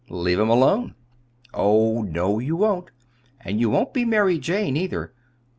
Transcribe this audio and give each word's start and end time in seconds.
"Let 0.09 0.39
'em 0.39 0.49
alone." 0.49 0.95
"Oh, 1.53 2.01
no, 2.01 2.39
you 2.39 2.55
won't. 2.55 2.89
And 3.41 3.59
you 3.59 3.69
won't 3.69 3.93
be 3.93 4.03
'Mary 4.03 4.39
Jane,' 4.39 4.75
either. 4.75 5.13